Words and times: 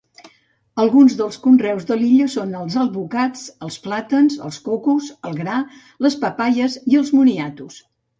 Alguns 0.83 1.15
dels 1.17 1.35
conreus 1.41 1.83
de 1.89 1.97
l'illa 1.99 2.29
són 2.35 2.55
els 2.59 2.77
alvocats, 2.83 3.43
els 3.67 3.77
plàtans, 3.83 4.39
els 4.47 4.57
cocos, 4.69 5.11
el 5.31 5.37
gra, 5.43 5.59
les 6.07 6.17
papaies 6.25 6.79
i 6.95 6.99
els 7.03 7.13
moniatos. 7.19 7.79